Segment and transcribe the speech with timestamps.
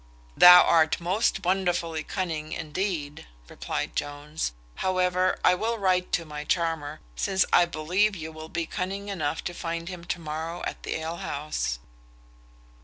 [0.35, 7.01] "Thou art most wonderfully cunning, indeed," replied Jones; "however, I will write to my charmer,
[7.15, 10.95] since I believe you will be cunning enough to find him to morrow at the
[10.99, 11.77] alehouse."